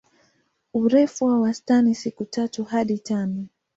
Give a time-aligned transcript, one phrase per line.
[0.73, 3.47] Urefu wa wastani siku tatu hadi tano.